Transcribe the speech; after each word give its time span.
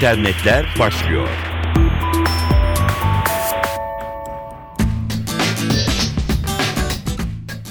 İnternetler 0.00 0.66
başlıyor. 0.78 1.28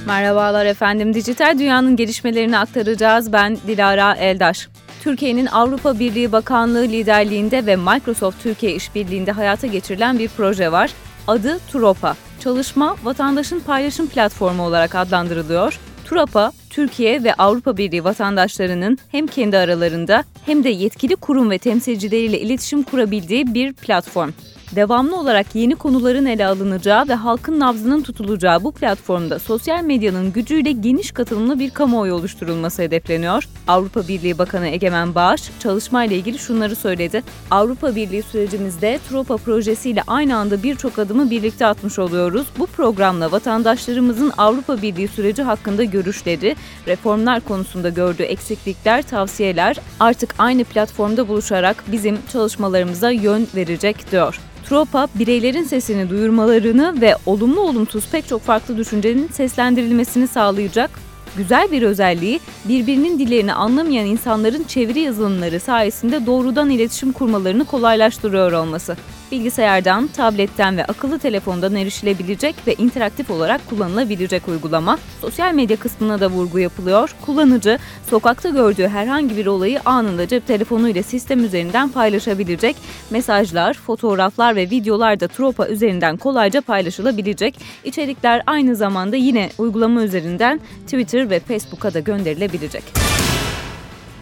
Merhabalar 0.08 0.66
efendim. 0.66 1.14
Dijital 1.14 1.60
dünyanın 1.60 1.96
gelişmelerini 1.96 2.58
aktaracağız. 2.58 3.34
Ben 3.34 3.58
Dilara 3.68 4.16
Eldaş. 4.16 4.68
Türkiye'nin 5.04 5.46
Avrupa 5.46 6.00
Birliği 6.00 6.32
Bakanlığı 6.32 6.84
liderliğinde 6.84 7.66
ve 7.66 7.76
Microsoft 7.76 8.44
Türkiye 8.44 8.76
işbirliğinde 8.76 9.32
hayata 9.32 9.68
geçirilen 9.68 10.20
bir 10.20 10.28
proje 10.28 10.72
var. 10.72 10.92
Adı 11.28 11.60
Turopa. 11.72 12.16
Çalışma 12.40 12.96
vatandaşın 13.04 13.60
paylaşım 13.60 14.08
platformu 14.08 14.64
olarak 14.64 14.96
adlandırılıyor. 14.96 15.80
Turapa, 16.06 16.52
Türkiye 16.70 17.24
ve 17.24 17.34
Avrupa 17.34 17.78
Birliği 17.78 18.04
vatandaşlarının 18.04 18.98
hem 19.12 19.28
kendi 19.28 19.58
aralarında 19.58 20.24
hem 20.46 20.64
de 20.64 20.70
yetkili 20.70 21.16
kurum 21.16 21.50
ve 21.50 21.58
temsilcileriyle 21.58 22.40
iletişim 22.40 22.84
kurabildiği 22.84 23.54
bir 23.54 23.74
platform. 23.74 24.32
Devamlı 24.76 25.20
olarak 25.20 25.56
yeni 25.56 25.76
konuların 25.76 26.26
ele 26.26 26.46
alınacağı 26.46 27.08
ve 27.08 27.14
halkın 27.14 27.60
nabzının 27.60 28.02
tutulacağı 28.04 28.64
bu 28.64 28.72
platformda 28.72 29.40
sosyal 29.40 29.84
medyanın 29.84 30.34
gücüyle 30.34 30.72
geniş 30.72 31.12
katılımlı 31.12 31.60
bir 31.60 31.70
kamuoyu 31.70 32.14
oluşturulması 32.14 32.82
hedefleniyor. 32.82 33.48
Avrupa 33.68 34.08
Birliği 34.08 34.38
Bakanı 34.38 34.68
Egemen 34.68 35.16
Bağış 35.16 35.42
çalışmayla 35.60 36.16
ilgili 36.16 36.40
şunları 36.40 36.76
söyledi. 36.76 37.24
Avrupa 37.52 37.96
Birliği 37.96 38.24
sürecimizde 38.24 39.00
Tropa 39.10 39.38
projesiyle 39.38 40.04
aynı 40.08 40.38
anda 40.38 40.64
birçok 40.64 41.00
adımı 41.00 41.30
birlikte 41.30 41.66
atmış 41.66 42.00
oluyoruz. 42.00 42.48
Bu 42.60 42.66
programla 42.66 43.32
vatandaşlarımızın 43.32 44.34
Avrupa 44.38 44.82
Birliği 44.82 45.08
süreci 45.08 45.44
hakkında 45.44 45.84
görüşleri, 45.84 46.56
reformlar 46.88 47.40
konusunda 47.40 47.90
gördüğü 47.90 48.24
eksiklikler, 48.24 49.02
tavsiyeler 49.02 49.78
artık 50.00 50.36
aynı 50.38 50.64
platformda 50.64 51.28
buluşarak 51.28 51.84
bizim 51.92 52.18
çalışmalarımıza 52.32 53.12
yön 53.12 53.48
verecek 53.56 54.12
diyor. 54.12 54.40
Tropa, 54.66 55.08
bireylerin 55.16 55.64
sesini 55.64 56.10
duyurmalarını 56.10 57.02
ve 57.02 57.16
olumlu 57.26 57.62
olumsuz 57.62 58.10
pek 58.12 58.28
çok 58.28 58.42
farklı 58.42 58.78
düşüncenin 58.78 59.28
seslendirilmesini 59.28 60.28
sağlayacak 60.28 60.90
güzel 61.38 61.72
bir 61.72 61.82
özelliği 61.82 62.40
birbirinin 62.66 63.20
dillerini 63.20 63.54
anlamayan 63.54 64.06
insanların 64.06 64.64
çeviri 64.64 65.00
yazılımları 65.00 65.60
sayesinde 65.60 66.26
doğrudan 66.26 66.70
iletişim 66.70 67.12
kurmalarını 67.12 67.66
kolaylaştırıyor 67.66 68.52
olması 68.52 68.98
bilgisayardan, 69.32 70.08
tabletten 70.08 70.78
ve 70.78 70.86
akıllı 70.86 71.20
telefondan 71.20 71.76
erişilebilecek 71.76 72.56
ve 72.68 72.74
interaktif 72.74 73.32
olarak 73.32 73.70
kullanılabilecek 73.70 74.48
uygulama. 74.48 74.98
Sosyal 75.22 75.54
medya 75.54 75.78
kısmına 75.78 76.20
da 76.20 76.30
vurgu 76.30 76.60
yapılıyor. 76.60 77.16
Kullanıcı 77.26 77.80
sokakta 78.10 78.50
gördüğü 78.50 78.88
herhangi 78.88 79.38
bir 79.38 79.46
olayı 79.46 79.80
anında 79.86 80.28
cep 80.28 80.48
telefonuyla 80.48 81.04
sistem 81.04 81.44
üzerinden 81.44 81.90
paylaşabilecek. 81.90 82.76
Mesajlar, 83.10 83.74
fotoğraflar 83.74 84.56
ve 84.56 84.70
videolar 84.70 85.20
da 85.20 85.28
Tropa 85.28 85.68
üzerinden 85.68 86.18
kolayca 86.18 86.62
paylaşılabilecek. 86.62 87.60
İçerikler 87.84 88.42
aynı 88.46 88.76
zamanda 88.76 89.16
yine 89.16 89.50
uygulama 89.58 90.04
üzerinden 90.04 90.60
Twitter 90.86 91.30
ve 91.30 91.40
Facebook'a 91.40 91.94
da 91.94 92.00
gönderilebilecek. 92.00 92.84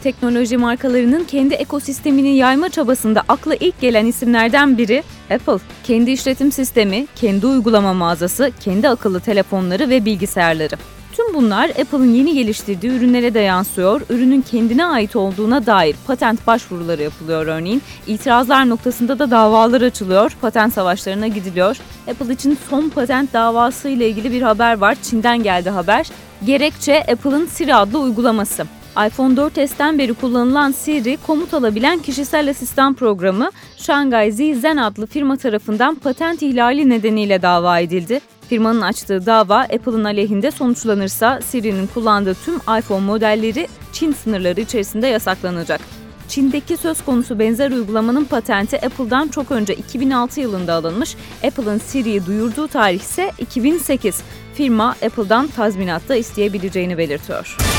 Teknoloji 0.08 0.58
markalarının 0.58 1.24
kendi 1.24 1.54
ekosistemini 1.54 2.36
yayma 2.36 2.70
çabasında 2.70 3.24
akla 3.28 3.56
ilk 3.56 3.82
gelen 3.82 4.06
isimlerden 4.06 4.78
biri 4.78 5.04
Apple. 5.30 5.58
Kendi 5.84 6.12
işletim 6.12 6.52
sistemi, 6.52 7.08
kendi 7.16 7.46
uygulama 7.46 7.94
mağazası, 7.94 8.52
kendi 8.60 8.90
akıllı 8.90 9.20
telefonları 9.20 9.90
ve 9.90 10.06
bilgisayarları. 10.06 10.76
Tüm 11.14 11.34
bunlar 11.34 11.70
Apple'ın 11.70 12.14
yeni 12.14 12.34
geliştirdiği 12.34 12.92
ürünlere 12.92 13.34
de 13.34 13.40
yansıyor. 13.40 14.02
Ürünün 14.10 14.42
kendine 14.42 14.86
ait 14.86 15.16
olduğuna 15.16 15.66
dair 15.66 15.96
patent 16.08 16.48
başvuruları 16.48 17.04
yapılıyor 17.04 17.46
örneğin. 17.48 17.82
İtirazlar 18.08 18.70
noktasında 18.70 19.20
da 19.20 19.32
davalar 19.32 19.82
açılıyor. 19.82 20.38
Patent 20.42 20.74
savaşlarına 20.74 21.28
gidiliyor. 21.28 21.78
Apple 22.10 22.34
için 22.34 22.58
son 22.70 22.90
patent 22.90 23.34
davası 23.34 23.90
ile 23.90 24.10
ilgili 24.10 24.32
bir 24.32 24.42
haber 24.42 24.78
var. 24.78 24.98
Çin'den 25.04 25.44
geldi 25.44 25.70
haber. 25.70 26.08
Gerekçe 26.46 27.04
Apple'ın 27.04 27.46
Siri 27.46 27.76
adlı 27.76 28.00
uygulaması 28.00 28.66
iPhone 29.06 29.34
4s'ten 29.34 29.98
beri 29.98 30.14
kullanılan 30.14 30.72
Siri 30.72 31.18
komut 31.28 31.54
alabilen 31.54 32.00
kişisel 32.00 32.50
asistan 32.50 32.94
programı 32.94 33.50
Shanghai 33.78 34.32
Zizhen 34.32 34.78
adlı 34.78 35.08
firma 35.08 35.38
tarafından 35.38 35.96
patent 35.96 36.42
ihlali 36.42 36.90
nedeniyle 36.90 37.42
dava 37.42 37.80
edildi. 37.80 38.20
Firmanın 38.50 38.82
açtığı 38.82 39.26
dava 39.26 39.60
Apple'ın 39.60 40.04
aleyhinde 40.04 40.52
sonuçlanırsa 40.52 41.40
Siri'nin 41.42 41.88
kullandığı 41.88 42.34
tüm 42.34 42.56
iPhone 42.56 43.06
modelleri 43.06 43.68
Çin 43.94 44.14
sınırları 44.14 44.62
içerisinde 44.62 45.08
yasaklanacak. 45.08 45.82
Çin'deki 46.28 46.78
söz 46.78 47.06
konusu 47.06 47.40
benzer 47.40 47.72
uygulamanın 47.72 48.26
patenti 48.26 48.86
Apple'dan 48.86 49.28
çok 49.28 49.52
önce 49.52 49.74
2006 49.74 50.42
yılında 50.42 50.74
alınmış. 50.74 51.16
Apple'ın 51.44 51.78
Siri'yi 51.78 52.26
duyurduğu 52.26 52.68
tarih 52.68 53.00
ise 53.00 53.32
2008. 53.38 54.22
Firma 54.54 54.90
Apple'dan 54.90 55.48
tazminat 55.48 56.10
da 56.10 56.16
isteyebileceğini 56.16 56.98
belirtiyor. 56.98 57.77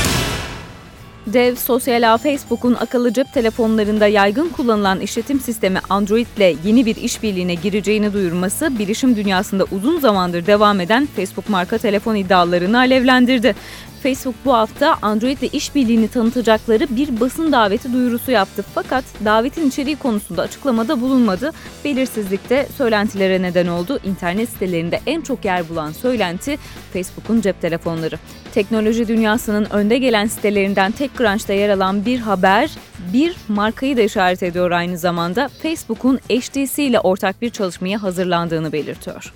Dev 1.33 1.55
sosyal 1.55 2.13
ağ 2.13 2.17
Facebook'un 2.17 2.73
akıllı 2.73 3.13
cep 3.13 3.33
telefonlarında 3.33 4.07
yaygın 4.07 4.49
kullanılan 4.49 4.99
işletim 4.99 5.39
sistemi 5.39 5.79
Android 5.89 6.27
ile 6.37 6.55
yeni 6.63 6.85
bir 6.85 6.95
işbirliğine 6.95 7.53
gireceğini 7.53 8.13
duyurması 8.13 8.79
bilişim 8.79 9.15
dünyasında 9.15 9.65
uzun 9.71 9.99
zamandır 9.99 10.45
devam 10.45 10.79
eden 10.79 11.07
Facebook 11.15 11.49
marka 11.49 11.77
telefon 11.77 12.15
iddialarını 12.15 12.77
alevlendirdi. 12.77 13.55
Facebook 14.03 14.35
bu 14.45 14.53
hafta 14.53 14.97
Android 15.01 15.37
ile 15.37 15.47
işbirliğini 15.47 16.07
tanıtacakları 16.07 16.87
bir 16.89 17.19
basın 17.19 17.51
daveti 17.51 17.93
duyurusu 17.93 18.31
yaptı. 18.31 18.65
Fakat 18.75 19.03
davetin 19.25 19.69
içeriği 19.69 19.95
konusunda 19.95 20.41
açıklamada 20.41 21.01
bulunmadı. 21.01 21.51
Belirsizlikte 21.85 22.67
söylentilere 22.77 23.41
neden 23.41 23.67
oldu. 23.67 23.99
İnternet 24.03 24.49
sitelerinde 24.49 25.01
en 25.05 25.21
çok 25.21 25.45
yer 25.45 25.69
bulan 25.69 25.91
söylenti 25.91 26.57
Facebook'un 26.93 27.41
cep 27.41 27.61
telefonları. 27.61 28.15
Teknoloji 28.53 29.07
dünyasının 29.07 29.67
önde 29.69 29.97
gelen 29.97 30.25
sitelerinden 30.27 30.91
TechCrunch'ta 30.91 31.53
yer 31.53 31.69
alan 31.69 32.05
bir 32.05 32.19
haber 32.19 32.71
bir 33.13 33.35
markayı 33.47 33.97
da 33.97 34.01
işaret 34.01 34.43
ediyor 34.43 34.71
aynı 34.71 34.97
zamanda. 34.97 35.49
Facebook'un 35.63 36.17
HTC 36.17 36.83
ile 36.83 36.99
ortak 36.99 37.41
bir 37.41 37.49
çalışmaya 37.49 38.03
hazırlandığını 38.03 38.71
belirtiyor. 38.71 39.33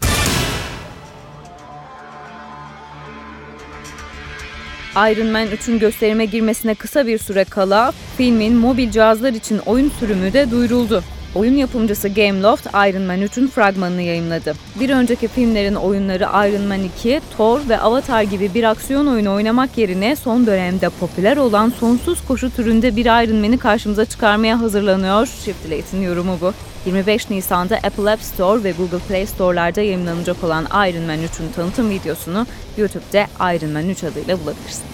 Iron 4.95 5.27
Man 5.27 5.47
3'ün 5.47 5.79
gösterime 5.79 6.25
girmesine 6.25 6.75
kısa 6.75 7.07
bir 7.07 7.17
süre 7.17 7.43
kala 7.43 7.93
filmin 8.17 8.55
mobil 8.55 8.91
cihazlar 8.91 9.33
için 9.33 9.57
oyun 9.57 9.89
sürümü 9.89 10.33
de 10.33 10.51
duyuruldu. 10.51 11.03
Oyun 11.35 11.57
yapımcısı 11.57 12.09
Gameloft 12.09 12.65
Iron 12.65 13.01
Man 13.01 13.21
3'ün 13.21 13.47
fragmanını 13.47 14.01
yayımladı. 14.01 14.53
Bir 14.79 14.89
önceki 14.89 15.27
filmlerin 15.27 15.75
oyunları 15.75 16.23
Iron 16.23 16.67
Man 16.67 16.83
2, 16.83 17.21
Thor 17.37 17.59
ve 17.69 17.79
Avatar 17.79 18.21
gibi 18.21 18.53
bir 18.53 18.63
aksiyon 18.63 19.07
oyunu 19.07 19.33
oynamak 19.33 19.77
yerine 19.77 20.15
son 20.15 20.47
dönemde 20.47 20.89
popüler 20.89 21.37
olan 21.37 21.69
sonsuz 21.69 22.25
koşu 22.27 22.55
türünde 22.55 22.95
bir 22.95 23.05
Iron 23.05 23.37
Man'i 23.37 23.57
karşımıza 23.57 24.05
çıkarmaya 24.05 24.59
hazırlanıyor. 24.59 25.25
Shift 25.25 25.65
Late'in 25.65 26.01
yorumu 26.01 26.37
bu. 26.41 26.53
25 26.85 27.29
Nisan'da 27.29 27.75
Apple 27.75 28.11
App 28.11 28.23
Store 28.23 28.63
ve 28.63 28.71
Google 28.71 28.99
Play 29.07 29.25
Store'larda 29.25 29.81
yayınlanacak 29.81 30.43
olan 30.43 30.65
Iron 30.65 31.03
Man 31.03 31.19
3'ün 31.19 31.51
tanıtım 31.55 31.89
videosunu 31.89 32.47
YouTube'de 32.77 33.27
Iron 33.39 33.71
Man 33.71 33.89
3 33.89 34.03
adıyla 34.03 34.39
bulabilirsiniz. 34.39 34.92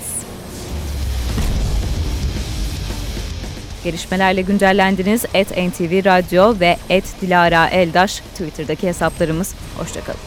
Gelişmelerle 3.83 4.41
güncellendiniz. 4.41 5.25
Et 5.33 5.51
NTV 5.51 6.05
Radyo 6.05 6.59
ve 6.59 6.77
et 6.89 7.05
Dilara 7.21 7.67
Eldaş 7.67 8.19
Twitter'daki 8.19 8.87
hesaplarımız. 8.87 9.55
Hoşçakalın. 9.77 10.19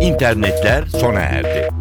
İnternetler 0.00 0.86
sona 0.86 1.20
erdi. 1.20 1.75